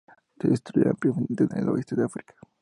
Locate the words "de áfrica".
1.95-2.33